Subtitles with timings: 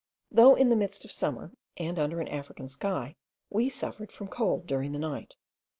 [0.31, 3.17] Though in the midst of summer, and under an African sky,
[3.51, 5.35] we suffered from cold during the night.